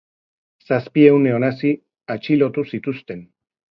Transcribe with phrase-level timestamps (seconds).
[0.69, 1.73] Zazpiehun neonazi
[2.15, 3.23] atxilotu zituzten.